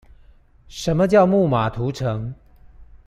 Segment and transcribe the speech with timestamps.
[0.67, 2.33] 什麼叫木馬屠城